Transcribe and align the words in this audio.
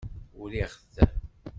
Uriɣ-t. 0.41 0.95